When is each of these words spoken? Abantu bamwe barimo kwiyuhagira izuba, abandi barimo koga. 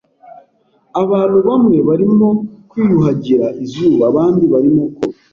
Abantu 1.01 1.37
bamwe 1.47 1.77
barimo 1.87 2.29
kwiyuhagira 2.69 3.47
izuba, 3.63 4.03
abandi 4.11 4.43
barimo 4.53 4.83
koga. 4.95 5.07